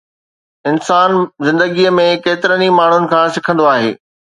[0.71, 1.11] انسان
[1.49, 3.91] زندگيءَ ۾ ڪيترن ئي ماڻهن کان سکندو آهي.